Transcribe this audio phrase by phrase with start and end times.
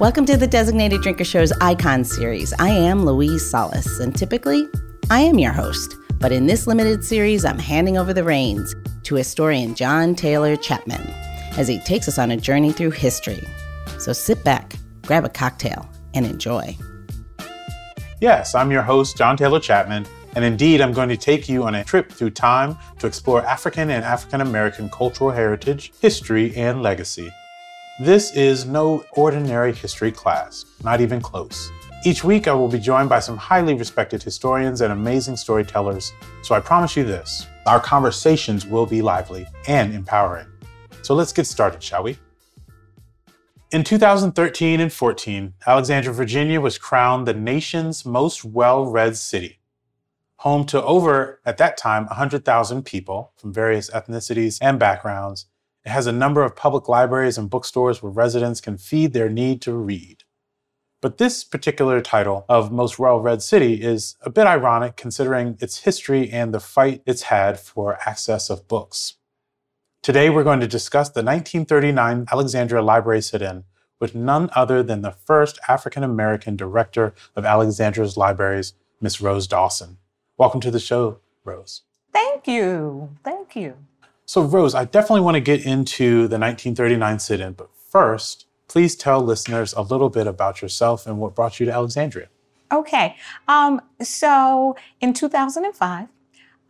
[0.00, 2.52] Welcome to the Designated Drinker Show's Icon series.
[2.54, 4.68] I am Louise Solis, and typically,
[5.08, 5.94] I am your host.
[6.18, 8.74] But in this limited series, I'm handing over the reins
[9.04, 11.00] to historian John Taylor Chapman
[11.56, 13.46] as he takes us on a journey through history.
[14.00, 16.76] So sit back, grab a cocktail, and enjoy.
[18.20, 21.76] Yes, I'm your host, John Taylor Chapman, and indeed, I'm going to take you on
[21.76, 27.32] a trip through time to explore African and African American cultural heritage, history, and legacy.
[28.00, 31.70] This is no ordinary history class, not even close.
[32.04, 36.56] Each week, I will be joined by some highly respected historians and amazing storytellers, so
[36.56, 40.48] I promise you this our conversations will be lively and empowering.
[41.02, 42.18] So let's get started, shall we?
[43.70, 49.60] In 2013 and 14, Alexandria, Virginia was crowned the nation's most well read city
[50.44, 55.46] home to over, at that time, 100,000 people from various ethnicities and backgrounds.
[55.84, 59.60] It has a number of public libraries and bookstores where residents can feed their need
[59.62, 60.24] to read.
[61.02, 65.80] But this particular title of Most Well Read City is a bit ironic considering its
[65.80, 69.16] history and the fight it's had for access of books.
[70.02, 73.64] Today, we're going to discuss the 1939 Alexandria Library sit in
[74.00, 79.98] with none other than the first African American director of Alexandria's libraries, Miss Rose Dawson.
[80.38, 81.82] Welcome to the show, Rose.
[82.12, 83.10] Thank you.
[83.22, 83.76] Thank you.
[84.26, 88.96] So, Rose, I definitely want to get into the 1939 sit in, but first, please
[88.96, 92.28] tell listeners a little bit about yourself and what brought you to Alexandria.
[92.72, 93.16] Okay.
[93.46, 96.08] Um, so, in 2005,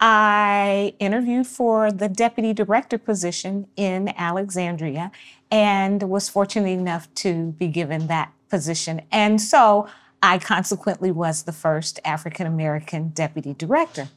[0.01, 5.13] I interviewed for the deputy director position in Alexandria
[5.51, 9.03] and was fortunate enough to be given that position.
[9.11, 9.89] And so
[10.23, 14.09] I consequently was the first African American deputy director.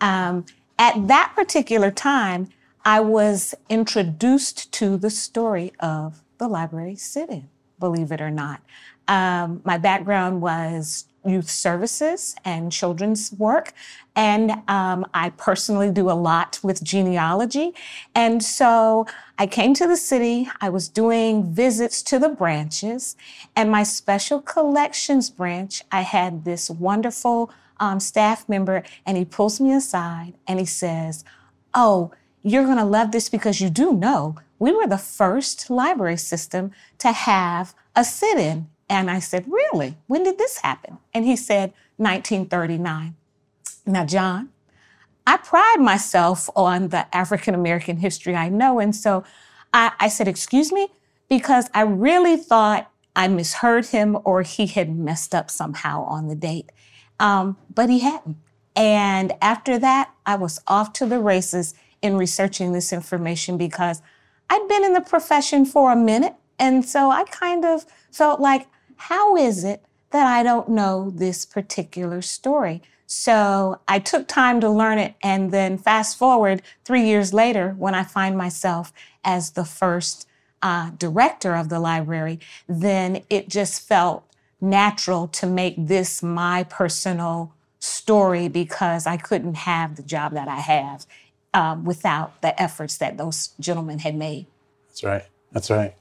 [0.00, 0.46] Um,
[0.78, 2.48] at that particular time,
[2.88, 8.62] I was introduced to the story of the library sit in, believe it or not.
[9.06, 13.74] Um, my background was youth services and children's work.
[14.16, 17.74] And um, I personally do a lot with genealogy.
[18.14, 19.06] And so
[19.38, 23.16] I came to the city, I was doing visits to the branches,
[23.54, 29.60] and my special collections branch, I had this wonderful um, staff member, and he pulls
[29.60, 31.22] me aside and he says,
[31.74, 32.12] Oh,
[32.42, 36.72] you're going to love this because you do know we were the first library system
[36.98, 39.96] to have a sit in and I said, Really?
[40.06, 40.98] When did this happen?
[41.12, 43.14] And he said, 1939.
[43.86, 44.50] Now, John,
[45.26, 48.80] I pride myself on the African American history I know.
[48.80, 49.24] And so
[49.72, 50.88] I, I, said, Excuse me,
[51.28, 56.34] because I really thought I misheard him or he had messed up somehow on the
[56.34, 56.70] date.
[57.20, 58.36] Um, but he hadn't.
[58.76, 64.02] And after that, I was off to the races in researching this information because
[64.50, 66.34] I'd been in the profession for a minute.
[66.58, 68.66] And so I kind of felt like
[68.96, 72.82] how is it that I don't know this particular story?
[73.06, 75.14] So I took time to learn it.
[75.22, 78.92] And then fast forward three years later, when I find myself
[79.24, 80.28] as the first
[80.62, 84.24] uh, director of the library, then it just felt
[84.60, 90.60] natural to make this my personal story because I couldn't have the job that I
[90.60, 91.06] have
[91.54, 94.46] um, without the efforts that those gentlemen had made.
[94.88, 95.24] That's right.
[95.52, 95.94] That's right.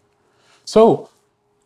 [0.65, 1.09] So,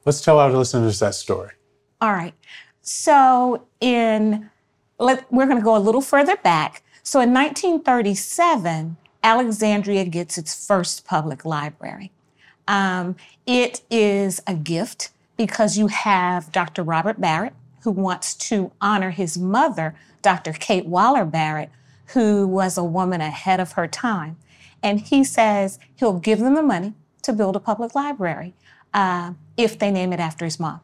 [0.06, 1.52] Let's tell our listeners that story.
[2.00, 2.34] All right.
[2.81, 4.50] So in
[4.97, 6.84] let, we're going to go a little further back.
[7.03, 12.12] So in 1937, Alexandria gets its first public library.
[12.68, 13.16] Um,
[13.46, 16.84] it is a gift because you have Dr.
[16.84, 17.53] Robert Barrett,
[17.84, 20.53] who wants to honor his mother, Dr.
[20.53, 21.69] Kate Waller Barrett,
[22.13, 24.38] who was a woman ahead of her time.
[24.83, 28.53] And he says he'll give them the money to build a public library
[28.94, 30.81] uh, if they name it after his mom.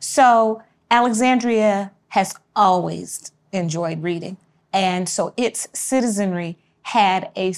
[0.00, 4.36] So Alexandria has always enjoyed reading.
[4.72, 7.54] And so its citizenry had a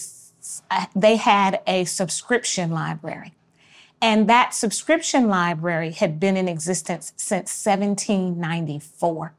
[0.97, 3.34] they had a subscription library.
[4.00, 9.35] And that subscription library had been in existence since 1794.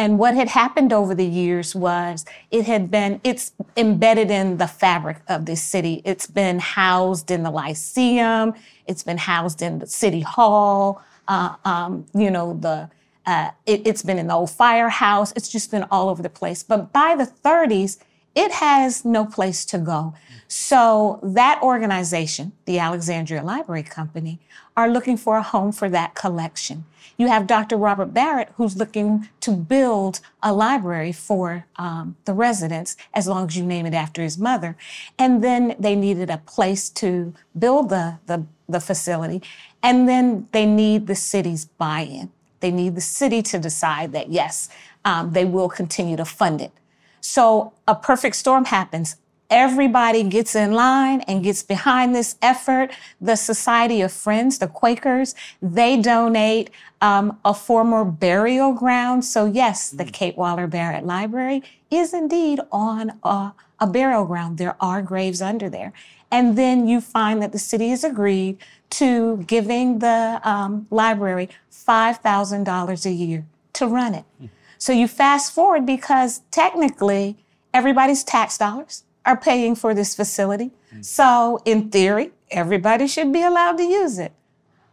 [0.00, 4.66] And what had happened over the years was it had been, it's embedded in the
[4.66, 6.00] fabric of this city.
[6.06, 8.54] It's been housed in the Lyceum,
[8.86, 12.88] it's been housed in the City Hall, uh, um, you know, the,
[13.26, 15.34] uh, it, has been in the old firehouse.
[15.36, 16.62] It's just been all over the place.
[16.62, 17.98] But by the 30s,
[18.34, 20.14] it has no place to go.
[20.46, 24.40] So that organization, the Alexandria Library Company,
[24.76, 26.84] are looking for a home for that collection.
[27.16, 27.76] You have Dr.
[27.76, 33.56] Robert Barrett, who's looking to build a library for um, the residents, as long as
[33.56, 34.74] you name it after his mother.
[35.18, 39.42] And then they needed a place to build the, the, the facility.
[39.82, 42.30] And then they need the city's buy in.
[42.60, 44.68] They need the city to decide that, yes,
[45.04, 46.72] um, they will continue to fund it.
[47.20, 49.16] So a perfect storm happens.
[49.50, 52.92] Everybody gets in line and gets behind this effort.
[53.20, 56.70] The Society of Friends, the Quakers, they donate
[57.00, 59.24] um, a former burial ground.
[59.24, 60.12] So, yes, the mm.
[60.12, 64.58] Kate Waller Barrett Library is indeed on a, a burial ground.
[64.58, 65.92] There are graves under there.
[66.30, 68.56] And then you find that the city has agreed
[68.90, 74.24] to giving the um, library $5,000 a year to run it.
[74.40, 74.48] Mm.
[74.80, 77.44] So you fast forward because technically
[77.74, 80.70] everybody's tax dollars are paying for this facility.
[80.92, 81.04] Mm.
[81.04, 84.32] So in theory, everybody should be allowed to use it.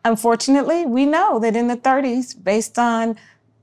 [0.04, 3.18] Unfortunately, we know that in the 30s, based on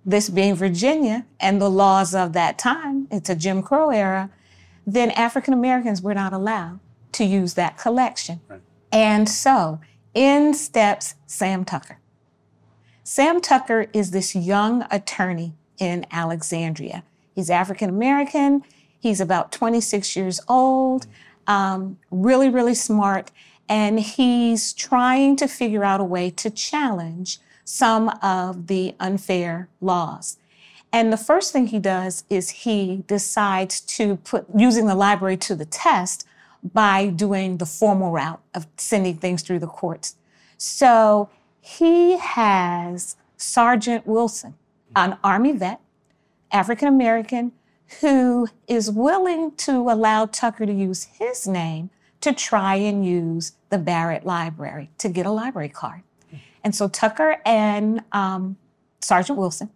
[0.06, 4.30] this being Virginia and the laws of that time, it's a Jim Crow era,
[4.86, 6.80] then African Americans were not allowed
[7.12, 8.40] to use that collection.
[8.48, 8.62] Right.
[8.90, 9.78] And so
[10.14, 11.98] in steps Sam Tucker.
[13.02, 17.04] Sam Tucker is this young attorney in Alexandria.
[17.34, 18.62] He's African American.
[18.98, 21.06] He's about 26 years old,
[21.46, 23.30] um, really, really smart.
[23.68, 30.36] And he's trying to figure out a way to challenge some of the unfair laws.
[30.92, 35.56] And the first thing he does is he decides to put using the library to
[35.56, 36.26] the test
[36.72, 40.16] by doing the formal route of sending things through the courts.
[40.56, 41.28] So
[41.60, 44.54] he has Sergeant Wilson,
[44.96, 45.81] an Army vet,
[46.50, 47.52] African American,
[48.00, 53.79] who is willing to allow Tucker to use his name to try and use the
[53.79, 56.02] Barrett Library to get a library card.
[56.62, 58.56] And so Tucker and um,
[59.00, 59.69] Sergeant Wilson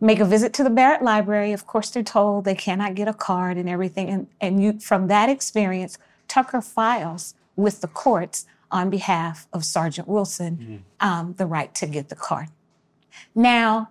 [0.00, 1.52] make a visit to the Barrett Library.
[1.52, 4.08] Of course, they're told they cannot get a card and everything.
[4.08, 5.98] And, and you, from that experience,
[6.28, 11.06] Tucker files with the courts on behalf of Sergeant Wilson mm-hmm.
[11.06, 12.48] um, the right to get the card.
[13.34, 13.90] Now,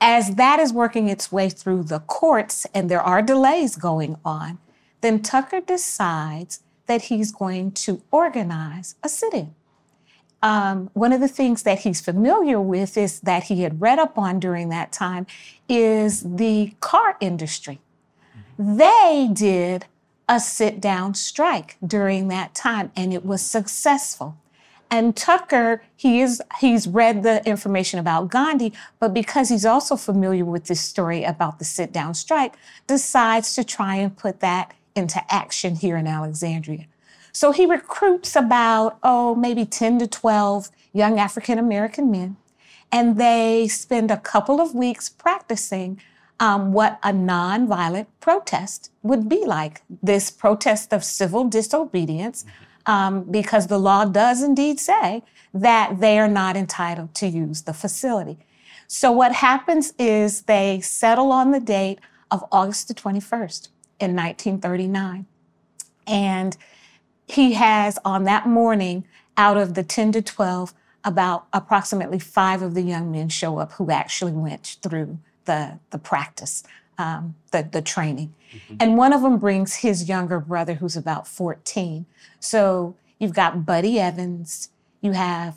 [0.00, 4.58] as that is working its way through the courts and there are delays going on,
[5.00, 9.54] then Tucker decides that he's going to organize a sit in.
[10.42, 14.16] Um, one of the things that he's familiar with is that he had read up
[14.16, 15.26] on during that time
[15.68, 17.78] is the car industry.
[18.58, 18.76] Mm-hmm.
[18.78, 19.84] They did
[20.28, 24.38] a sit down strike during that time and it was successful.
[24.90, 30.44] And Tucker, he is he's read the information about Gandhi, but because he's also familiar
[30.44, 32.56] with this story about the sit down strike,
[32.88, 36.86] decides to try and put that into action here in Alexandria.
[37.32, 42.36] So he recruits about, oh, maybe 10 to 12 young African American men,
[42.90, 46.00] and they spend a couple of weeks practicing
[46.40, 52.42] um, what a nonviolent protest would be like this protest of civil disobedience.
[52.42, 55.22] Mm-hmm um, because the law does indeed say
[55.54, 58.36] that they are not entitled to use the facility.
[58.88, 62.00] So what happens is they settle on the date
[62.32, 63.68] of August the 21st
[64.00, 65.26] in 1939.
[66.08, 66.56] And
[67.28, 69.04] he has on that morning,
[69.36, 73.70] out of the 10 to 12, about approximately five of the young men show up
[73.74, 76.64] who actually went through the, the practice,
[77.00, 78.34] um, the, the training.
[78.52, 78.76] Mm-hmm.
[78.78, 82.04] And one of them brings his younger brother, who's about 14.
[82.38, 84.68] So you've got Buddy Evans,
[85.00, 85.56] you have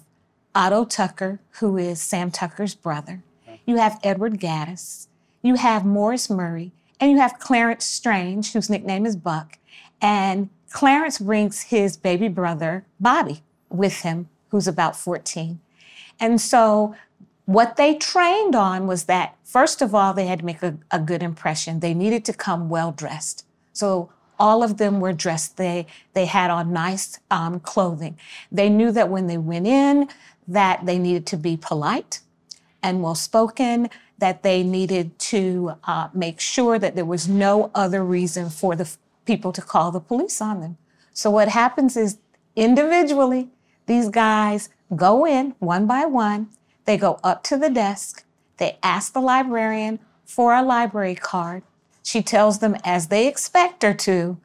[0.56, 3.23] Otto Tucker, who is Sam Tucker's brother,
[3.66, 5.07] you have Edward Gaddis,
[5.42, 9.57] you have Morris Murray, and you have Clarence Strange, whose nickname is Buck.
[10.02, 15.59] And Clarence brings his baby brother, Bobby, with him, who's about 14.
[16.21, 16.95] And so
[17.45, 21.00] what they trained on was that, first of all, they had to make a, a
[21.00, 21.80] good impression.
[21.80, 23.45] They needed to come well dressed.
[23.73, 25.57] So all of them were dressed.
[25.57, 28.18] They, they had on nice um, clothing.
[28.52, 30.07] They knew that when they went in,
[30.47, 32.21] that they needed to be polite
[32.81, 38.04] and well spoken, that they needed to uh, make sure that there was no other
[38.04, 38.90] reason for the
[39.26, 40.78] people to call the police on them.
[41.14, 42.18] So what happens is
[42.56, 43.50] individually,
[43.85, 46.50] these guys go in one by one
[46.85, 48.25] they go up to the desk,
[48.57, 51.63] they ask the librarian for a library card.
[52.04, 54.37] She tells them, as they expect her to,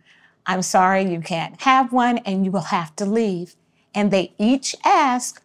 [0.46, 3.54] I'm sorry, you can't have one and you will have to leave.
[3.94, 5.42] And they each ask,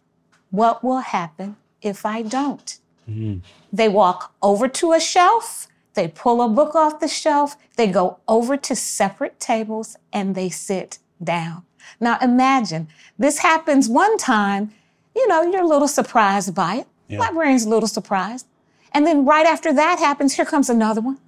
[0.50, 2.78] What will happen if I don't?
[3.08, 3.38] Mm-hmm.
[3.72, 8.18] They walk over to a shelf, they pull a book off the shelf, they go
[8.26, 11.64] over to separate tables, and they sit down.
[12.00, 14.72] Now imagine this happens one time,
[15.14, 16.86] you know, you're a little surprised by it.
[17.08, 17.18] Yeah.
[17.20, 18.46] Librarian's a little surprised.
[18.92, 21.18] And then right after that happens, here comes another one.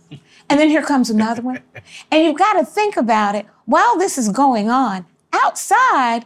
[0.49, 1.61] And then here comes another one.
[2.11, 5.07] And you've got to think about it while this is going on.
[5.33, 6.25] Outside,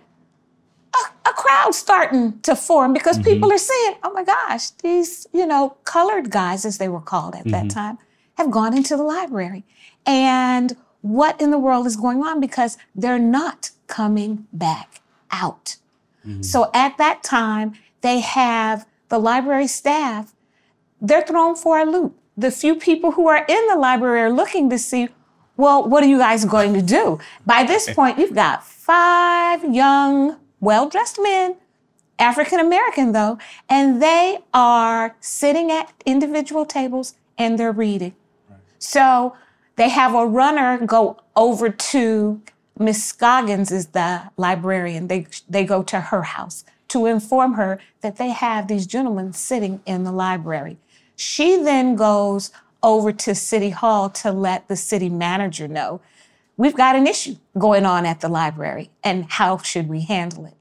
[0.94, 3.30] a, a crowd starting to form because mm-hmm.
[3.30, 7.34] people are saying, oh my gosh, these, you know, colored guys, as they were called
[7.34, 7.50] at mm-hmm.
[7.50, 7.98] that time,
[8.34, 9.64] have gone into the library.
[10.06, 12.40] And what in the world is going on?
[12.40, 15.00] Because they're not coming back
[15.30, 15.76] out.
[16.26, 16.42] Mm-hmm.
[16.42, 20.34] So at that time, they have the library staff,
[21.00, 22.16] they're thrown for a loop.
[22.36, 25.08] The few people who are in the library are looking to see,
[25.56, 27.18] well, what are you guys going to do?
[27.44, 31.56] By this point, you've got five young, well dressed men,
[32.18, 38.14] African American though, and they are sitting at individual tables and they're reading.
[38.48, 38.58] Right.
[38.78, 39.34] So
[39.76, 42.42] they have a runner go over to
[42.80, 45.08] Miss Scoggins is the librarian.
[45.08, 49.80] They they go to her house to inform her that they have these gentlemen sitting
[49.86, 50.78] in the library.
[51.14, 52.50] She then goes
[52.82, 56.00] over to City Hall to let the city manager know
[56.56, 60.54] we've got an issue going on at the library and how should we handle it.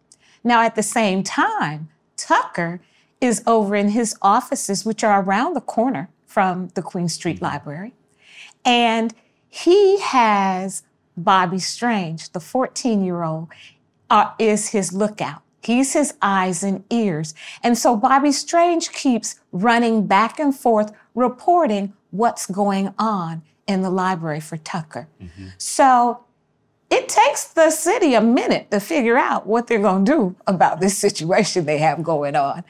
[0.43, 2.79] Now, at the same time, Tucker
[3.19, 7.45] is over in his offices, which are around the corner from the Queen Street mm-hmm.
[7.45, 7.93] Library,
[8.63, 9.13] and
[9.49, 10.83] he has
[11.23, 13.49] Bobby Strange, the 14 year old,
[14.09, 15.41] uh, is his lookout.
[15.61, 17.33] He's his eyes and ears.
[17.63, 23.89] And so Bobby Strange keeps running back and forth, reporting what's going on in the
[23.89, 25.07] library for Tucker.
[25.21, 25.47] Mm-hmm.
[25.57, 26.23] So
[26.89, 30.79] it takes the city a minute to figure out what they're going to do about
[30.79, 32.63] this situation they have going on.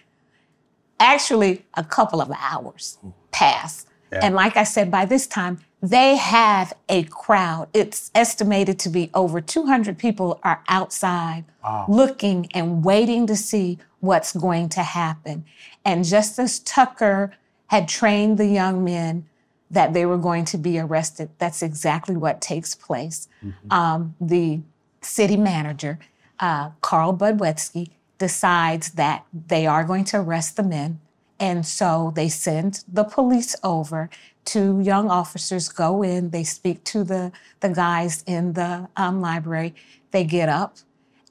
[1.00, 2.98] Actually, a couple of hours
[3.32, 3.86] pass.
[4.12, 4.20] Yeah.
[4.24, 7.70] And like I said, by this time, they have a crowd.
[7.74, 11.86] It's estimated to be over 200 people are outside wow.
[11.88, 15.46] looking and waiting to see what's going to happen.
[15.86, 17.34] And just as Tucker
[17.68, 19.28] had trained the young men
[19.72, 23.28] that they were going to be arrested, that's exactly what takes place.
[23.44, 23.72] Mm-hmm.
[23.72, 24.62] Um, the
[25.02, 26.00] city manager,
[26.40, 31.00] uh, Carl Budwesky, decides that they are going to arrest the men.
[31.40, 34.10] And so they send the police over
[34.50, 39.76] two young officers go in, they speak to the, the guys in the um, library,
[40.10, 40.78] they get up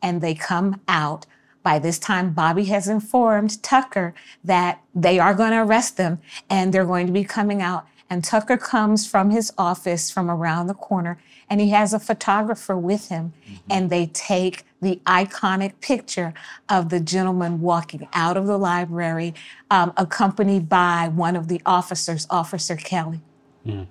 [0.01, 1.27] and they come out.
[1.65, 6.73] By this time, Bobby has informed Tucker that they are going to arrest them and
[6.73, 7.89] they're going to be coming out.
[8.09, 11.19] And Tucker comes from his office from around the corner
[11.51, 13.33] and he has a photographer with him.
[13.45, 13.55] Mm-hmm.
[13.71, 16.35] And they take the iconic picture
[16.69, 19.35] of the gentleman walking out of the library,
[19.71, 23.21] um, accompanied by one of the officers, Officer Kelly.
[23.67, 23.87] Mm.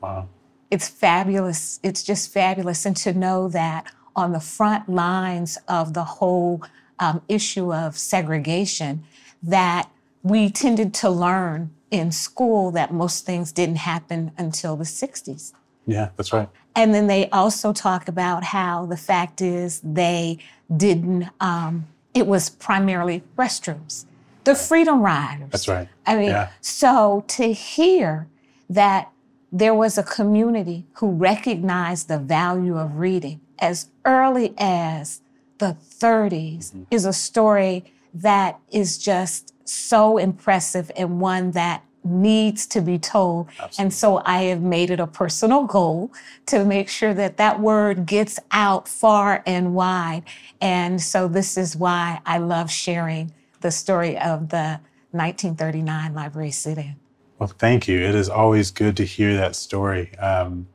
[0.00, 0.28] Wow.
[0.70, 1.78] It's fabulous.
[1.82, 2.84] It's just fabulous.
[2.84, 6.62] And to know that on the front lines of the whole
[6.98, 9.04] um, issue of segregation,
[9.42, 9.90] that
[10.22, 15.52] we tended to learn in school that most things didn't happen until the 60s.
[15.86, 16.48] Yeah, that's right.
[16.76, 20.38] And then they also talk about how the fact is they
[20.74, 24.06] didn't, um, it was primarily restrooms,
[24.44, 25.50] the Freedom Riders.
[25.50, 25.88] That's right.
[26.06, 26.50] I mean, yeah.
[26.60, 28.28] so to hear
[28.68, 29.10] that
[29.52, 35.20] there was a community who recognized the value of reading as early as
[35.58, 36.82] the 30s mm-hmm.
[36.90, 43.48] is a story that is just so impressive and one that needs to be told.
[43.48, 43.82] Absolutely.
[43.82, 46.12] And so I have made it a personal goal
[46.46, 50.22] to make sure that that word gets out far and wide.
[50.60, 54.80] And so this is why I love sharing the story of the
[55.12, 56.96] 1939 library sit-in.
[57.38, 58.00] Well, thank you.
[58.00, 60.16] It is always good to hear that story.
[60.18, 60.68] Um,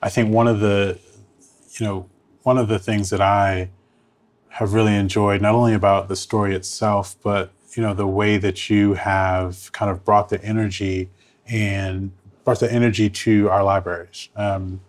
[0.00, 0.98] I think one of the,
[1.78, 2.08] you know,
[2.42, 3.70] one of the things that I
[4.48, 8.68] have really enjoyed, not only about the story itself, but you know the way that
[8.68, 11.08] you have kind of brought the energy
[11.46, 12.10] and
[12.42, 14.30] brought the energy to our libraries.
[14.34, 14.80] Um,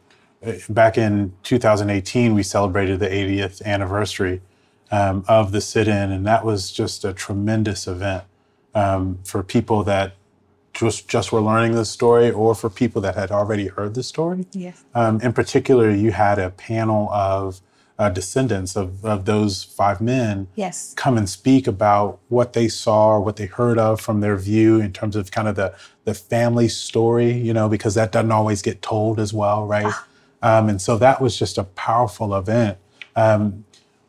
[0.67, 4.41] back in 2018, we celebrated the 80th anniversary
[4.89, 8.23] um, of the sit-in, and that was just a tremendous event
[8.73, 10.15] um, for people that
[10.73, 14.47] just just were learning the story, or for people that had already heard the story.
[14.51, 14.83] Yes.
[14.95, 17.61] Um, in particular, you had a panel of
[17.99, 20.93] uh, descendants of, of those five men yes.
[20.95, 24.79] come and speak about what they saw or what they heard of from their view
[24.79, 25.75] in terms of kind of the,
[26.05, 29.85] the family story, you know, because that doesn't always get told as well, right?
[29.85, 30.05] Ah.
[30.41, 32.77] Um, and so that was just a powerful event.
[33.17, 33.65] Um,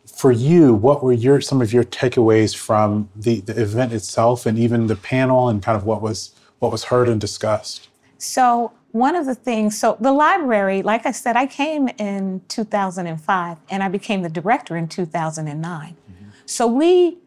[0.06, 4.56] for you, what were your some of your takeaways from the, the event itself and
[4.56, 7.88] even the panel and kind of what was what was heard and discussed?
[8.18, 13.58] So one of the things, so the library, like I said, I came in 2005
[13.70, 15.96] and I became the director in 2009.
[15.96, 16.24] Mm-hmm.
[16.46, 17.18] So we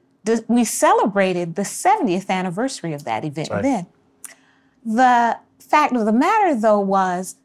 [0.47, 3.61] we celebrated the 70th anniversary of that event Right.
[3.61, 3.85] then.
[4.85, 7.35] The fact of the matter, though, was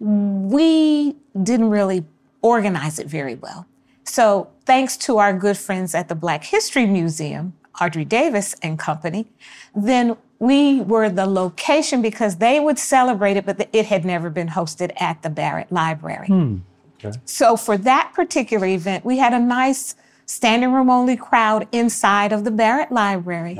[0.00, 2.04] we didn't really
[2.42, 3.66] organize it very well.
[4.04, 9.26] So, thanks to our good friends at the Black History Museum, Audrey Davis and company,
[9.74, 14.48] then we were the location because they would celebrate it, but it had never been
[14.48, 16.26] hosted at the Barrett Library.
[16.26, 16.58] Hmm,
[16.98, 17.18] okay.
[17.24, 19.94] So for that particular event, we had a nice
[20.26, 23.58] standing room only crowd inside of the Barrett Library.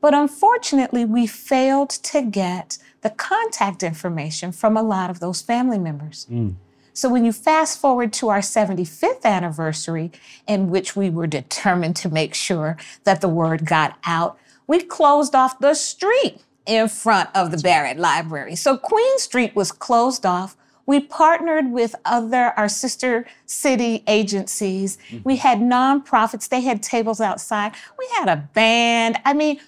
[0.00, 5.78] But unfortunately, we failed to get the contact information from a lot of those family
[5.78, 6.26] members.
[6.26, 6.50] Hmm.
[6.94, 10.12] So when you fast forward to our 75th anniversary,
[10.46, 15.34] in which we were determined to make sure that the word got out, we closed
[15.34, 18.54] off the street in front of the Barrett Library.
[18.54, 20.56] So Queen Street was closed off.
[20.86, 24.96] We partnered with other, our sister city agencies.
[25.24, 26.48] We had nonprofits.
[26.48, 27.72] They had tables outside.
[27.98, 29.18] We had a band.
[29.24, 29.58] I mean,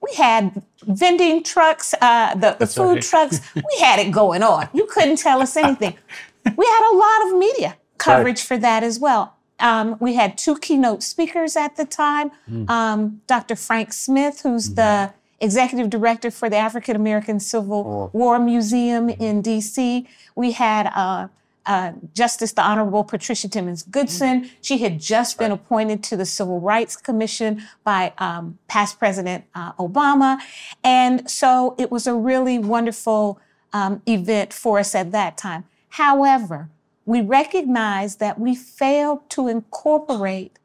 [0.00, 3.02] we had vending trucks, uh, the, the food right.
[3.02, 3.40] trucks.
[3.54, 4.68] We had it going on.
[4.74, 5.96] You couldn't tell us anything.
[6.44, 9.36] We had a lot of media coverage for that as well.
[9.60, 12.32] Um, we had two keynote speakers at the time
[12.68, 13.54] um, Dr.
[13.54, 20.06] Frank Smith, who's the executive director for the African American Civil War Museum in DC.
[20.34, 21.28] We had uh,
[21.66, 24.50] uh, Justice the Honorable Patricia Timmons Goodson.
[24.60, 29.72] She had just been appointed to the Civil Rights Commission by um, past President uh,
[29.74, 30.38] Obama.
[30.82, 33.40] And so it was a really wonderful
[33.72, 35.64] um, event for us at that time.
[35.92, 36.70] However,
[37.04, 40.58] we recognize that we failed to incorporate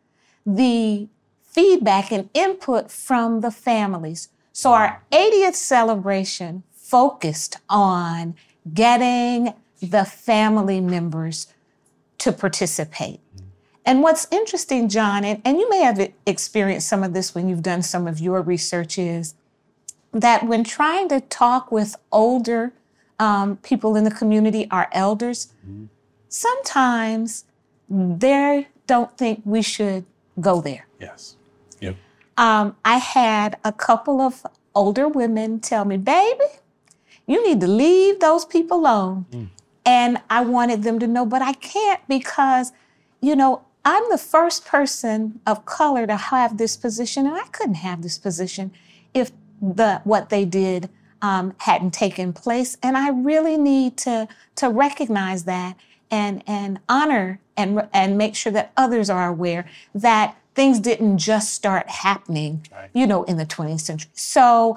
[0.46, 1.10] the
[1.44, 4.30] feedback and input from the families.
[4.54, 8.36] So our 80th celebration focused on
[8.74, 11.48] getting the family members
[12.20, 13.20] to participate.
[13.36, 13.48] Mm-hmm.
[13.86, 17.64] And what's interesting, John, and, and you may have experienced some of this when you've
[17.64, 19.36] done some of your research, is
[20.14, 22.72] that when trying to talk with older
[23.20, 25.54] um, people in the community, our elders,
[26.30, 27.46] sometimes
[27.90, 30.06] they don't think we should
[30.40, 30.88] go there.
[31.00, 31.36] Yes.
[31.80, 31.96] Yep.
[32.38, 34.46] Um, I had a couple of
[34.76, 36.46] older women tell me, baby,
[37.26, 39.26] you need to leave those people alone.
[39.86, 42.74] And I wanted them to know, but I can't because,
[43.22, 47.76] you know, I'm the first person of color to have this position, and I couldn't
[47.76, 48.74] have this position
[49.14, 50.90] if the what they did
[51.22, 52.78] um, hadn't taken place.
[52.84, 54.28] And I really need to
[54.58, 55.76] to recognize that
[56.12, 61.54] and and honor and and make sure that others are aware that things didn't just
[61.54, 62.90] start happening, Right.
[62.94, 64.10] you know, in the 20th century.
[64.16, 64.76] So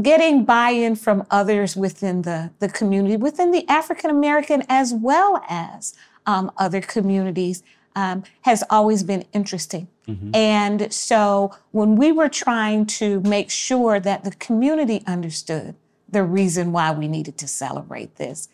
[0.00, 5.94] getting buy-in from others within the, the community, within the African American as well as
[6.26, 7.62] um, other communities,
[7.94, 9.88] um, has always been interesting.
[10.34, 15.74] And so when we were trying to make sure that the community understood
[16.10, 18.48] the reason why we needed to celebrate this,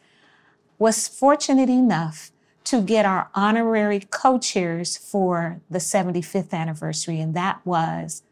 [0.78, 2.30] was fortunate enough
[2.64, 8.22] to get our honorary co-chairs for the 75th anniversary, and that was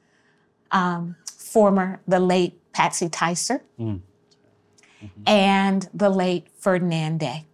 [0.71, 3.61] um, former the late Patsy Ticer
[5.27, 7.47] and the late Ferdinand Day.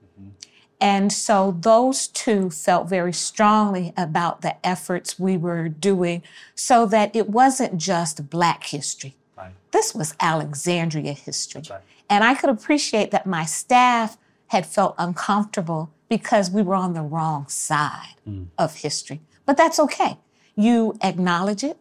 [0.81, 6.23] And so those two felt very strongly about the efforts we were doing
[6.55, 9.17] so that it wasn't just Black history.
[9.37, 9.53] Right.
[9.71, 11.63] This was Alexandria history.
[11.71, 11.81] right.
[12.11, 17.03] And I could appreciate that my staff had felt uncomfortable because we were on the
[17.03, 18.45] wrong side hmm.
[18.59, 19.21] of history.
[19.47, 20.19] But that's okay.
[20.55, 21.79] You acknowledge it,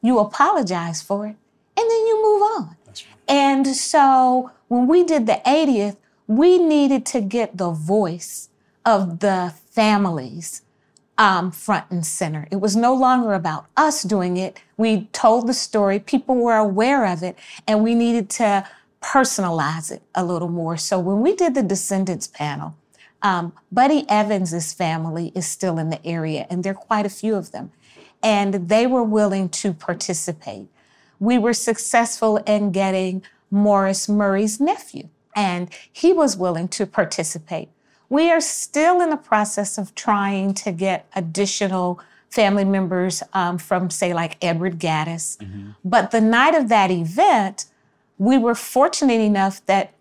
[0.00, 1.36] you apologize for it,
[1.76, 2.76] and then you move on.
[2.86, 3.06] Right.
[3.28, 8.48] And so when we did the 80th, we needed to get the voice
[8.84, 10.62] of the families
[11.18, 12.48] um, front and center.
[12.50, 14.60] It was no longer about us doing it.
[14.76, 18.66] We told the story, people were aware of it, and we needed to
[19.00, 20.76] personalize it a little more.
[20.76, 22.76] So when we did the Descendants panel,
[23.22, 27.36] um, Buddy Evans's family is still in the area, and there are quite a few
[27.36, 27.70] of them,
[28.22, 30.66] and they were willing to participate.
[31.20, 37.68] We were successful in getting Morris Murray's nephew, and he was willing to participate.
[38.08, 43.90] We are still in the process of trying to get additional family members um, from,
[43.90, 45.38] say, like Edward Gaddis.
[45.84, 47.66] But the night of that event,
[48.18, 49.94] we were fortunate enough that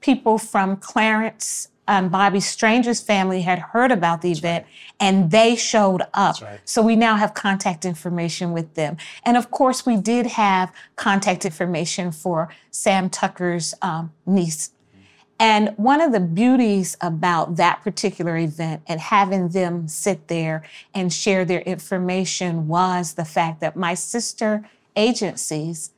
[0.00, 4.66] people from Clarence and Bobby Strange's family had heard about the event
[5.00, 6.40] and they showed up.
[6.42, 6.60] right.
[6.64, 8.98] So we now have contact information with them.
[9.24, 14.70] And of course, we did have contact information for Sam Tucker's um, niece.
[15.40, 21.12] And one of the beauties about that particular event and having them sit there and
[21.12, 25.92] share their information was the fact that my sister agencies,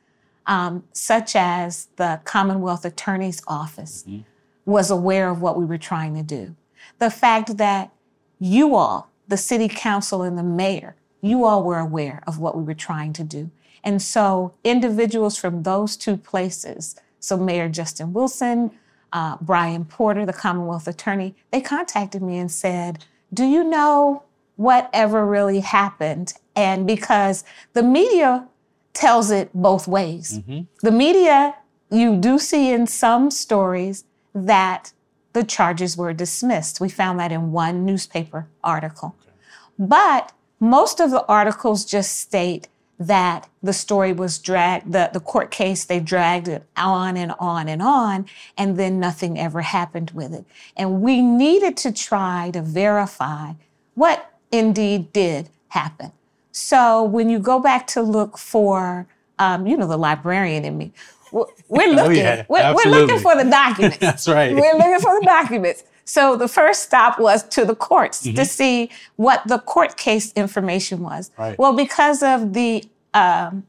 [0.45, 4.21] um, such as the Commonwealth Attorney's Office, mm-hmm.
[4.65, 6.55] was aware of what we were trying to do.
[6.99, 7.91] The fact that
[8.39, 12.63] you all, the city council and the mayor, you all were aware of what we
[12.63, 13.49] were trying to do.
[13.83, 18.71] And so individuals from those two places, so Mayor Justin Wilson,
[19.13, 24.23] uh, Bryan Porter, the Commonwealth Attorney, they contacted me and said, Do you know
[24.55, 26.33] whatever really happened?
[26.55, 27.43] And because
[27.73, 28.47] the media
[28.93, 30.61] tells it both ways, mm-hmm.
[30.81, 31.55] the media,
[31.89, 34.93] you do see in some stories that
[35.33, 36.81] the charges were dismissed.
[36.81, 39.15] We found that in one newspaper article.
[39.21, 39.31] Okay.
[39.79, 42.67] But most of the articles just state
[43.07, 47.67] that the story was dragged, the, the court case, they dragged it on and on
[47.67, 48.25] and on,
[48.57, 50.45] and then nothing ever happened with it.
[50.77, 53.53] And we needed to try to verify
[53.95, 56.11] what indeed did happen.
[56.51, 59.07] So when you go back to look for,
[59.39, 60.93] um, you know, the librarian in me,
[61.31, 63.97] we're looking, oh, yeah, we're, we're, looking for the documents.
[63.99, 64.53] That's right.
[64.53, 65.83] We're looking for the documents.
[66.05, 68.35] So the first stop was to the courts mm-hmm.
[68.35, 71.31] to see what the court case information was.
[71.37, 71.57] Right.
[71.57, 73.65] Well, because of the um,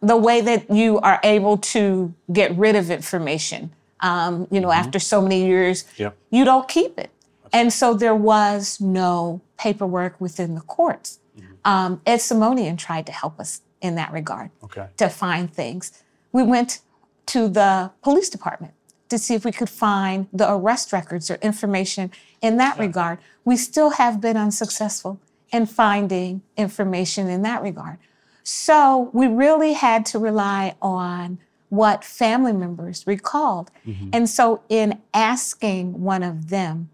[0.00, 4.80] the way that you are able to get rid of information, um, you know, mm-hmm.
[4.80, 6.16] after so many years, yep.
[6.30, 7.10] you don't keep it.
[7.52, 11.18] And so there was no paperwork within the courts.
[11.38, 11.52] Mm-hmm.
[11.64, 14.88] Um, Ed Semonian tried to help us in that regard okay.
[14.96, 16.02] to find things.
[16.32, 16.80] We went
[17.26, 18.74] to the police department
[19.08, 22.82] to see if we could find the arrest records or information in that yeah.
[22.82, 23.18] regard.
[23.44, 25.20] We still have been unsuccessful
[25.52, 27.98] in finding information in that regard.
[28.42, 31.38] So we really had to rely on
[31.70, 33.70] what family members recalled.
[33.86, 34.10] Mm-hmm.
[34.12, 36.90] And so, in asking one of them,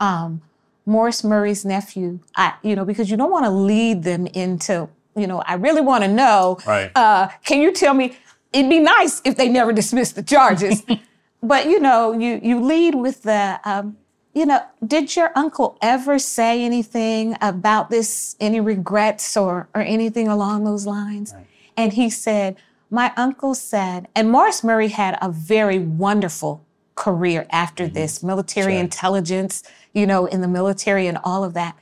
[0.00, 0.42] um,
[0.84, 5.28] Morris Murray's nephew, I, you know, because you don't want to lead them into, you
[5.28, 6.58] know, I really want to know.
[6.66, 6.90] Right.
[6.94, 8.16] Uh, can you tell me?
[8.52, 10.82] It'd be nice if they never dismissed the charges.
[11.42, 13.96] but you know, you you lead with the, um,
[14.34, 20.28] you know, did your uncle ever say anything about this, any regrets or or anything
[20.28, 21.32] along those lines?
[21.34, 21.46] Right.
[21.76, 22.56] And he said,
[22.90, 26.62] my uncle said, and Morris Murray had a very wonderful
[26.94, 27.94] career after mm-hmm.
[27.94, 28.80] this, military sure.
[28.80, 29.62] intelligence,
[29.94, 31.76] you know, in the military and all of that.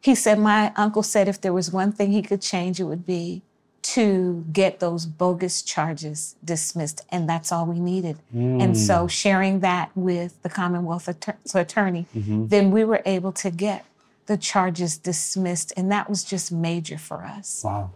[0.00, 3.06] He said, my uncle said if there was one thing he could change, it would
[3.06, 3.42] be
[3.80, 7.02] to get those bogus charges dismissed.
[7.10, 8.18] And that's all we needed.
[8.34, 8.62] Mm.
[8.62, 9.10] And so mm.
[9.10, 11.08] sharing that with the Commonwealth
[11.54, 12.48] attorney, mm-hmm.
[12.48, 13.84] then we were able to get
[14.26, 15.72] the charges dismissed.
[15.76, 17.62] And that was just major for us.
[17.64, 17.90] Wow.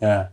[0.00, 0.28] Yeah.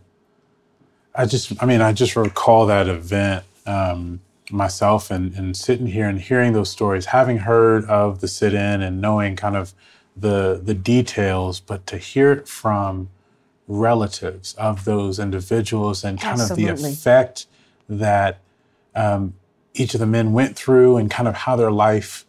[1.14, 6.08] I just, I mean, I just recall that event um, myself and, and sitting here
[6.08, 9.74] and hearing those stories, having heard of the sit in and knowing kind of
[10.16, 13.10] the, the details, but to hear it from
[13.72, 16.70] relatives of those individuals and kind Absolutely.
[16.70, 17.48] of the effect
[17.88, 18.40] that
[18.96, 19.34] um,
[19.74, 22.26] each of the men went through and kind of how their life,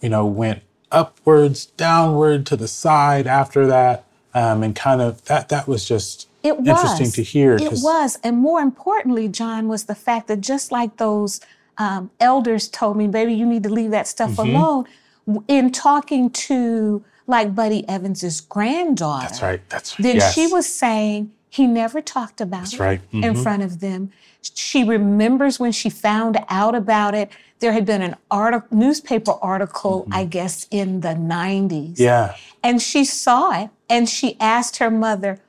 [0.00, 4.04] you know, went upwards, downward, to the side after that.
[4.34, 6.68] Um, and kind of that that was just it was.
[6.68, 7.56] interesting to hear.
[7.56, 8.18] It was.
[8.24, 11.40] And more importantly, John, was the fact that just like those
[11.76, 14.56] um, elders told me, baby, you need to leave that stuff mm-hmm.
[14.56, 14.86] alone.
[15.48, 19.28] In talking to like Buddy Evans's granddaughter.
[19.28, 19.68] That's right.
[19.68, 20.02] That's right.
[20.02, 20.34] Then yes.
[20.34, 23.00] she was saying he never talked about That's it right.
[23.12, 23.24] mm-hmm.
[23.24, 24.10] in front of them.
[24.54, 27.30] She remembers when she found out about it.
[27.60, 30.14] There had been an article, newspaper article, mm-hmm.
[30.14, 31.98] I guess, in the 90s.
[31.98, 32.34] Yeah.
[32.62, 35.40] And she saw it and she asked her mother,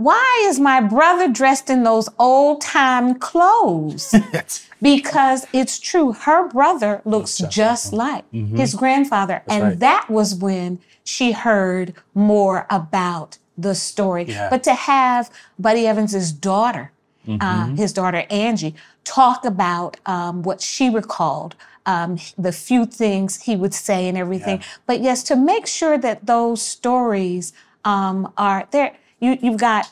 [0.00, 4.14] why is my brother dressed in those old time clothes?
[4.82, 8.56] because it's true, her brother looks just like mm-hmm.
[8.56, 9.42] his grandfather.
[9.46, 9.78] That's and right.
[9.80, 14.24] that was when she heard more about the story.
[14.24, 14.48] Yeah.
[14.48, 16.92] But to have Buddy Evans's daughter,
[17.28, 17.72] uh, mm-hmm.
[17.72, 23.54] uh, his daughter Angie, talk about um, what she recalled, um, the few things he
[23.54, 24.60] would say and everything.
[24.60, 24.66] Yeah.
[24.86, 27.52] But yes, to make sure that those stories
[27.84, 29.90] um, are there you, you've got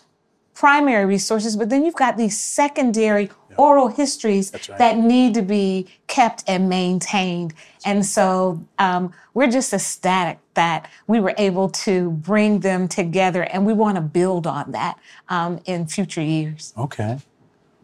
[0.55, 4.79] primary resources, but then you've got these secondary oral histories right.
[4.79, 7.55] that need to be kept and maintained.
[7.85, 13.65] And so um, we're just ecstatic that we were able to bring them together, and
[13.65, 16.73] we want to build on that um, in future years.
[16.77, 17.19] Okay.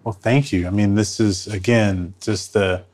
[0.02, 0.66] Well, thank you.
[0.66, 2.85] I mean, this is again just the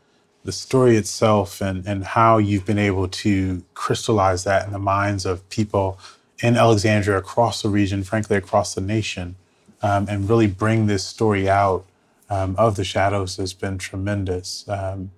[0.45, 5.27] the story itself and, and how you've been able to crystallize that in the minds
[5.27, 5.99] of people
[6.43, 9.37] in Alexandria, across the region, frankly, across the nation,
[9.83, 11.85] um, and really bring this story out
[12.31, 14.67] um, of the shadows has been tremendous.
[14.69, 15.11] Um,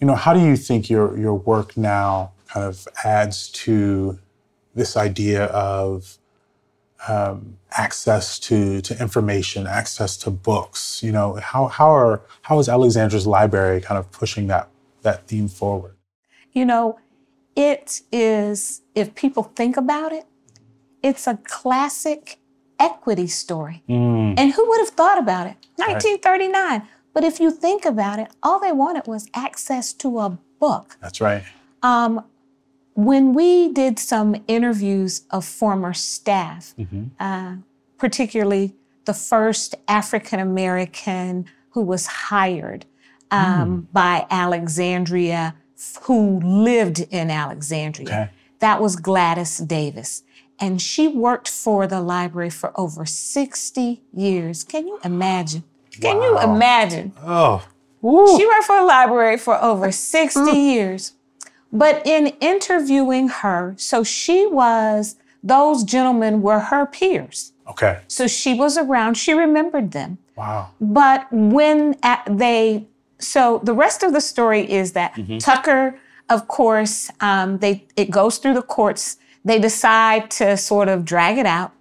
[0.00, 4.18] you know, how do you think your your work now kind of adds to
[4.74, 6.18] this idea of
[7.06, 11.02] um, access to to information, access to books?
[11.02, 14.68] You know, how how are how is Alexandria's library kind of pushing that
[15.02, 15.94] that theme forward?
[16.52, 16.98] You know,
[17.58, 20.24] it is if people think about it,
[21.02, 22.38] it's a classic
[22.78, 23.82] equity story.
[23.88, 25.56] Mm, And who would have thought about it?
[25.78, 25.88] Right.
[25.94, 26.82] 1939.
[27.14, 30.96] But if you think about it, all they wanted was access to a book.
[31.00, 31.42] that's right.
[31.82, 32.24] Um,
[32.94, 37.10] when we did some interviews of former staff, Mhm.
[37.20, 37.52] uh,
[37.96, 42.86] particularly the first African American who was hired
[43.30, 45.54] um, by Alexandria,
[46.02, 48.30] who lived in Alexandria, Okay.
[48.60, 50.22] that was Gladys Davis.
[50.60, 54.64] And she worked for the library for over 60 years.
[54.64, 55.62] Can you imagine?
[56.00, 57.12] Can you imagine?
[57.24, 57.62] Oh,
[58.02, 60.54] She worked for a library for over 60 mm.
[60.54, 61.12] years.
[61.72, 67.52] But in interviewing her, so she was, those gentlemen were her peers.
[67.70, 68.00] okay.
[68.08, 70.18] So she was around, she remembered them.
[70.34, 70.70] Wow.
[70.80, 72.86] But when at, they,
[73.18, 78.38] so the rest of the story is that Tucker, of course, um, they it goes
[78.38, 79.18] through the courts.
[79.44, 81.72] They decide to sort of drag it out.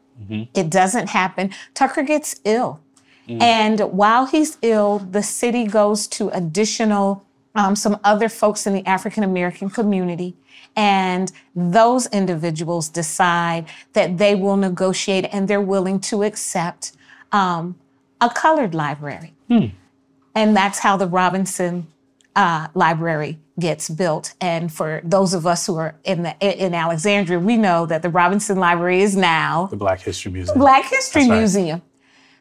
[0.55, 1.51] It doesn't happen.
[1.73, 2.79] Tucker gets ill,
[3.27, 7.23] and while he's ill, the city goes to additional
[7.55, 10.35] um, some other folks in the African American community.
[10.75, 16.93] And those individuals decide that they will negotiate and they're willing to accept
[17.31, 17.75] um,
[18.21, 19.33] a colored library.
[20.37, 21.87] And that's how the Robinson
[22.35, 24.35] uh, Library gets built.
[24.39, 28.09] And for those of us who are in the in Alexandria, we know that the
[28.09, 30.59] Robinson Library is now The Black History Museum.
[30.59, 31.37] Black History That's right.
[31.39, 31.81] Museum.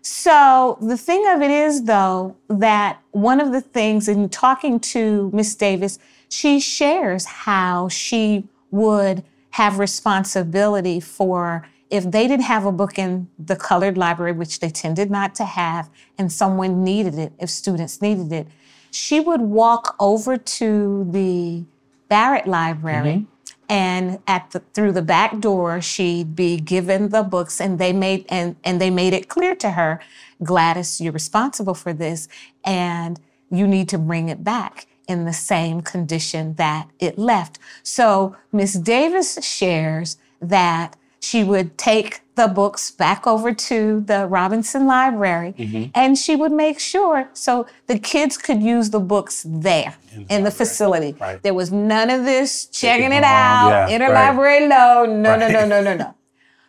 [0.03, 5.31] So the thing of it is, though, that one of the things in talking to
[5.33, 12.73] Miss Davis, she shares how she would have responsibility for if they didn't have a
[12.73, 17.33] book in the colored library, which they tended not to have, and someone needed it,
[17.39, 18.49] if students needed it,
[18.91, 21.65] she would walk over to the
[22.09, 23.53] Barrett Library mm-hmm.
[23.69, 28.25] and at the through the back door she'd be given the books and they made
[28.29, 30.01] and and they made it clear to her
[30.43, 32.29] Gladys you're responsible for this
[32.65, 33.19] and
[33.51, 37.59] you need to bring it back in the same condition that it left.
[37.83, 44.87] So Miss Davis shares that she would take the books back over to the Robinson
[44.87, 45.91] Library mm-hmm.
[45.95, 49.97] and she would make sure so the kids could use the books there
[50.29, 51.17] in the, facility.
[51.19, 51.43] Right.
[51.43, 55.23] There was none of this checking it out, yeah, interlibrary loan.
[55.23, 56.15] No, no, no, no, no, no.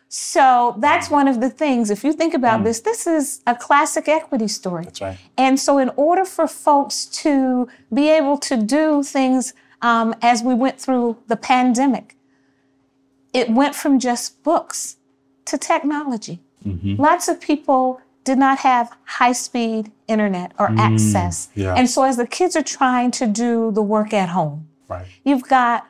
[0.08, 1.12] So that's mm.
[1.12, 1.90] one of the things.
[1.90, 2.64] If you think about mm.
[2.64, 4.84] this, this is a classic equity story.
[4.84, 5.18] That's right.
[5.36, 10.54] And so, in order for folks to be able to do things um, as we
[10.54, 12.16] went through the pandemic,
[13.32, 14.96] it went from just books
[15.46, 16.40] to technology.
[16.66, 17.00] Mm-hmm.
[17.00, 21.48] Lots of people did not have high speed internet or mm, access.
[21.54, 21.74] yeah.
[21.74, 25.06] And so, as the kids are trying to do the work at home, Right.
[25.24, 25.86] you've got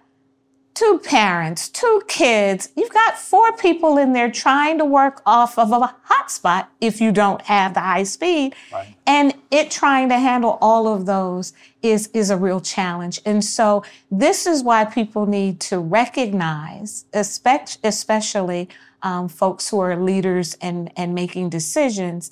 [0.78, 5.72] two parents, two kids, you've got four people in there trying to work off of
[5.72, 8.54] a hotspot if you don't have the high speed.
[8.72, 8.94] Right.
[9.04, 13.20] And it trying to handle all of those is, is a real challenge.
[13.24, 18.68] And so this is why people need to recognize, espec- especially
[19.02, 22.30] um, folks who are leaders and, and making decisions,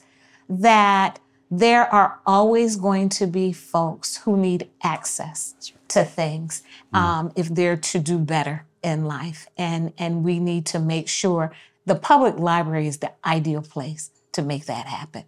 [0.49, 1.19] that
[1.51, 5.55] there are always going to be folks who need access
[5.88, 9.46] to things um, if they're to do better in life.
[9.57, 11.53] And, and we need to make sure
[11.85, 15.25] the public library is the ideal place to make that happen,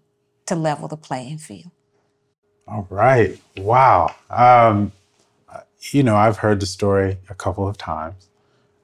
[0.47, 1.71] to level the playing field.
[2.67, 3.41] All right.
[3.57, 4.15] Wow.
[4.29, 4.93] Um,
[5.93, 8.29] you know, I've heard the story a couple of times,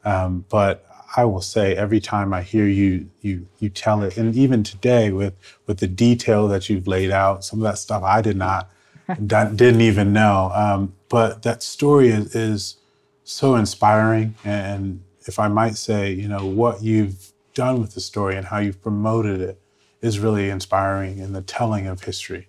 [0.04, 4.34] um, but I will say every time I hear you you you tell it, and
[4.34, 5.34] even today with
[5.66, 8.70] with the detail that you've laid out, some of that stuff I did not
[9.09, 10.51] didn't even know.
[10.55, 12.77] Um, but that story is, is
[13.25, 18.37] so inspiring, and if I might say, you know, what you've done with the story
[18.37, 19.61] and how you've promoted it
[20.03, 22.49] is really inspiring in the telling of history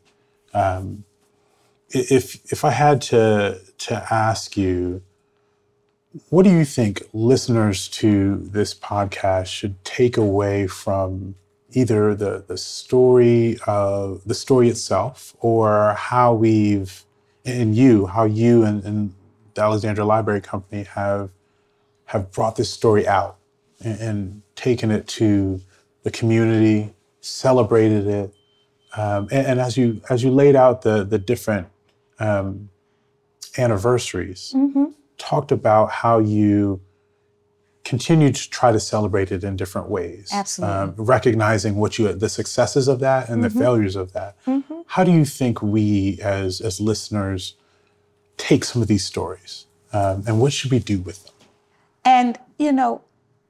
[1.91, 5.01] if if I had to to ask you,
[6.29, 11.35] what do you think listeners to this podcast should take away from
[11.71, 17.03] either the the story of the story itself or how we've
[17.43, 19.13] and you how you and, and
[19.53, 21.31] the Alexandria Library Company have
[22.05, 23.37] have brought this story out
[23.83, 25.59] and, and taken it to
[26.03, 28.33] the community, celebrated it,
[28.95, 31.67] um, and, and as you as you laid out the the different
[32.19, 32.69] um,
[33.57, 34.85] anniversaries, mm-hmm.
[35.17, 36.79] talked about how you
[37.85, 40.29] continue to try to celebrate it in different ways.
[40.33, 40.75] Absolutely.
[40.75, 43.57] Um, recognizing what you the successes of that and mm-hmm.
[43.57, 44.35] the failures of that.
[44.45, 44.81] Mm-hmm.
[44.87, 47.55] How do you think we as as listeners
[48.37, 51.33] take some of these stories um, and what should we do with them?
[52.03, 53.01] And you know,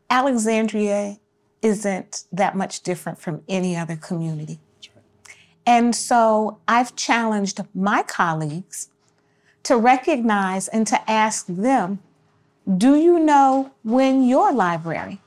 [0.09, 1.17] Alexandria
[1.61, 4.59] isn't that much different from any other community.
[5.65, 8.89] And so I've challenged my colleagues
[9.63, 11.99] to recognize and to ask them
[12.77, 15.21] do you know when your library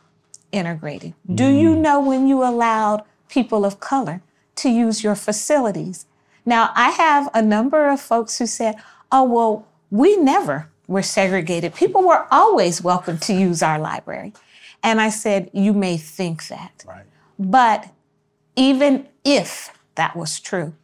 [0.52, 1.14] integrated?
[1.32, 1.78] Do you mm.
[1.78, 4.22] know when you allowed people of color
[4.56, 6.06] to use your facilities?
[6.44, 8.76] Now, I have a number of folks who said,
[9.12, 11.74] oh, well, we never were segregated.
[11.74, 14.32] People were always welcome to use our library.
[14.82, 16.84] And I said, you may think that.
[16.86, 17.04] Right.
[17.38, 17.88] But
[18.56, 20.74] even if that was true,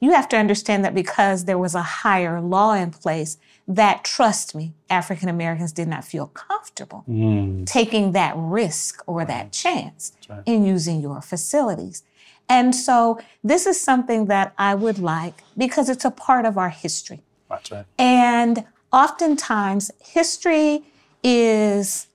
[0.00, 3.36] you have to understand that because there was a higher law in place,
[3.68, 7.66] that, trust me, African Americans did not feel comfortable mm.
[7.66, 10.42] taking that risk or that chance right.
[10.46, 12.02] in using your facilities.
[12.48, 16.70] And so this is something that I would like because it's a part of our
[16.70, 17.20] history.
[17.50, 17.84] That's right.
[17.98, 20.84] And oftentimes history
[21.22, 22.06] is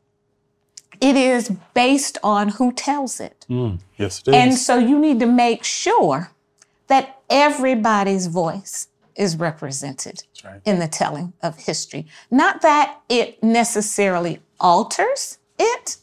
[1.00, 3.46] it is based on who tells it.
[3.50, 3.80] Mm.
[3.98, 4.34] Yes, it is.
[4.34, 6.32] And so you need to make sure
[6.88, 10.62] that everybody's voice is represented right.
[10.66, 12.08] in the telling of history.
[12.32, 15.98] Not that it necessarily alters it.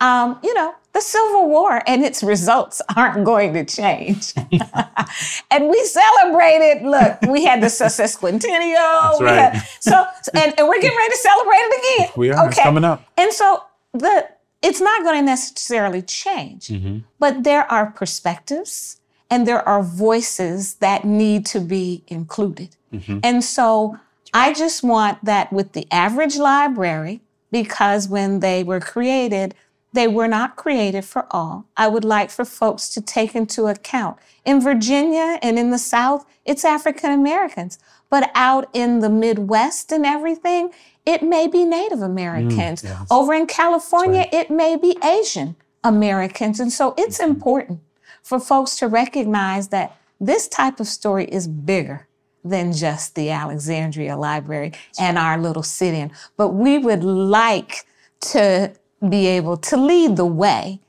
[0.00, 4.32] Um, you know, the Civil War and its results aren't going to change.
[5.50, 9.20] and we celebrated, look, we had the sesquicentennial.
[9.20, 9.52] Right.
[9.52, 12.12] Had, so, and, and, we're getting ready to celebrate it again.
[12.16, 12.48] We are.
[12.48, 12.62] Okay.
[12.62, 13.04] Coming up.
[13.18, 14.28] And so the
[14.62, 16.98] it's not going to necessarily change, mm-hmm.
[17.18, 18.99] but there are perspectives
[19.30, 22.76] and there are voices that need to be included.
[22.92, 23.20] Mm-hmm.
[23.22, 23.98] And so
[24.34, 29.54] I just want that with the average library, because when they were created,
[29.92, 31.66] they were not created for all.
[31.76, 34.18] I would like for folks to take into account.
[34.44, 37.78] In Virginia and in the South, it's African Americans.
[38.08, 40.70] But out in the Midwest and everything,
[41.06, 42.82] it may be Native Americans.
[42.82, 43.06] Mm, yes.
[43.10, 44.34] Over in California, right.
[44.34, 46.60] it may be Asian Americans.
[46.60, 47.30] And so it's mm-hmm.
[47.30, 47.80] important
[48.22, 52.06] for folks to recognize that this type of story is bigger
[52.44, 56.10] than just the Alexandria Library and our little sit in.
[56.36, 57.86] But we would like
[58.32, 58.72] to
[59.08, 60.80] be able to lead the way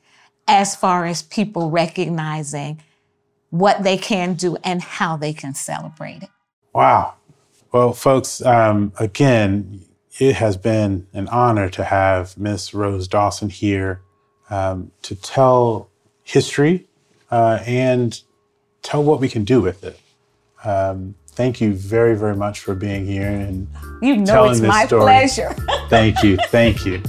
[0.48, 2.82] as far as people recognizing
[3.50, 6.30] what they can do and how they can celebrate it.
[6.74, 7.16] Wow.
[7.72, 9.82] Well, folks, um, again,
[10.20, 14.02] it has been an honor to have Miss Rose Dawson here
[14.50, 15.90] um, to tell
[16.24, 16.88] history
[17.32, 18.22] uh, and
[18.82, 20.00] tell what we can do with it.
[20.64, 23.68] Um, thank you very, very much for being here and
[24.02, 25.04] you know telling it's this my story.
[25.04, 25.56] pleasure.
[25.90, 27.02] thank you, thank you.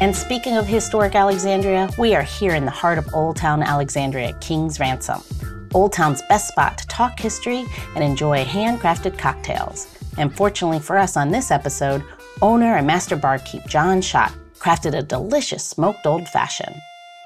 [0.00, 4.36] And speaking of historic Alexandria, we are here in the heart of Old Town Alexandria,
[4.40, 5.22] King's Ransom.
[5.72, 9.88] Old Town's best spot to talk history and enjoy handcrafted cocktails.
[10.18, 12.02] And fortunately for us on this episode,
[12.42, 16.76] owner and master barkeep John Schott crafted a delicious smoked old fashioned.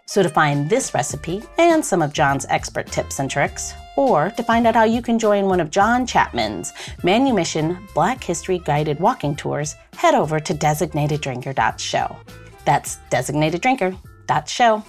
[0.08, 4.42] So, to find this recipe and some of John's expert tips and tricks, or to
[4.42, 9.36] find out how you can join one of John Chapman's Manumission Black History guided walking
[9.36, 12.16] tours, head over to designateddrinker.show.
[12.64, 14.82] That's designateddrinker.show.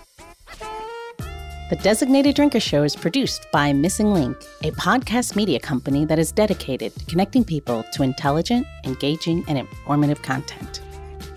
[1.69, 6.31] The Designated Drinker Show is produced by Missing Link, a podcast media company that is
[6.31, 10.81] dedicated to connecting people to intelligent, engaging, and informative content.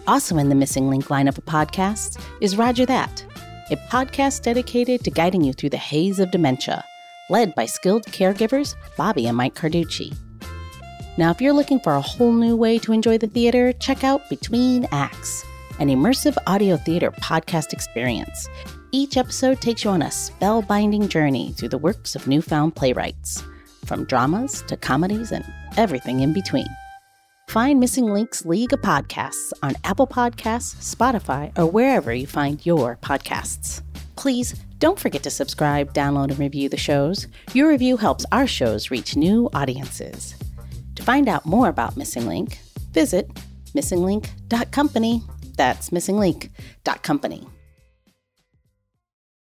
[0.07, 3.25] Also in the Missing Link lineup of podcasts is Rodger That
[3.73, 6.85] a podcast dedicated to guiding you through the haze of dementia,
[7.31, 10.15] led by skilled caregivers Bobbi and Mike Carducci.
[11.19, 14.29] Now, if you're looking for a whole new way to enjoy the theater, check out
[14.31, 15.45] Between Acts,
[15.79, 18.49] an immersive audio theater podcast experience.
[18.93, 23.43] Each episode takes you on a spellbinding journey through the works of newfound playwrights,
[23.87, 25.45] from dramas to comedies and
[25.77, 26.69] everything in between.
[27.53, 32.97] Find Missing Links League of Podcasts on Apple Podcasts, Spotify, or wherever you find your
[33.03, 33.83] podcasts.
[34.17, 37.27] Please don't forget to subscribe, download, and review the shows.
[37.53, 40.35] Your review helps our shows reach new audiences.
[40.95, 42.57] To find out more about Missing Link,
[42.93, 43.29] visit
[43.74, 45.22] missinglink.company.
[45.55, 47.47] That's missinglink.company.